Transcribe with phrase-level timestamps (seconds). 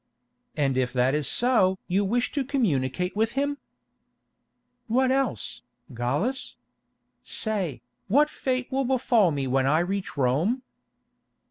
[0.57, 3.59] "And if that is so you wish to communicate with him?"
[4.87, 5.61] "What else,
[5.93, 6.55] Gallus?
[7.23, 10.63] Say, what fate will befall me when I reach Rome?"